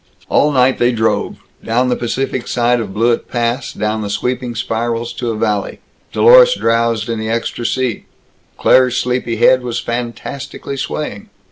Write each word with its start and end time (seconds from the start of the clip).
All 0.29 0.51
night 0.51 0.79
they 0.79 0.91
drove; 0.91 1.35
down 1.63 1.89
the 1.89 1.95
Pacific 1.95 2.47
side 2.47 2.79
of 2.79 2.91
Blewett 2.91 3.27
Pass; 3.29 3.71
down 3.71 4.01
the 4.01 4.09
sweeping 4.09 4.55
spirals 4.55 5.13
to 5.13 5.29
a 5.29 5.35
valley. 5.37 5.79
Dlorus 6.11 6.55
drowsed 6.57 7.07
in 7.07 7.19
the 7.19 7.29
extra 7.29 7.67
seat. 7.67 8.07
Claire's 8.57 8.97
sleepy 8.97 9.35
head 9.35 9.61
was 9.61 9.79
fantastically 9.79 10.75
swaying. 10.75 11.29